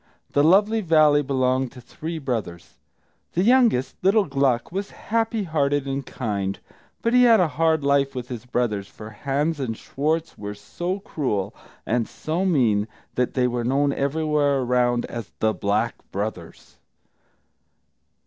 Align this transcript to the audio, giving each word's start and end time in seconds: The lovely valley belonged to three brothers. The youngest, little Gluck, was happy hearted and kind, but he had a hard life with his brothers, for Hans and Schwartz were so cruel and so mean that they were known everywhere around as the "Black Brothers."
The 0.31 0.43
lovely 0.43 0.81
valley 0.81 1.21
belonged 1.21 1.71
to 1.73 1.79
three 1.79 2.17
brothers. 2.17 2.79
The 3.33 3.43
youngest, 3.43 3.97
little 4.01 4.25
Gluck, 4.25 4.71
was 4.71 4.89
happy 4.89 5.43
hearted 5.43 5.85
and 5.85 6.03
kind, 6.03 6.57
but 7.03 7.13
he 7.13 7.21
had 7.25 7.39
a 7.39 7.47
hard 7.49 7.83
life 7.83 8.15
with 8.15 8.27
his 8.27 8.47
brothers, 8.47 8.87
for 8.87 9.11
Hans 9.11 9.59
and 9.59 9.77
Schwartz 9.77 10.39
were 10.39 10.55
so 10.55 11.01
cruel 11.01 11.53
and 11.85 12.07
so 12.09 12.45
mean 12.45 12.87
that 13.13 13.35
they 13.35 13.47
were 13.47 13.63
known 13.63 13.93
everywhere 13.93 14.61
around 14.61 15.05
as 15.05 15.31
the 15.37 15.53
"Black 15.53 15.93
Brothers." 16.11 16.77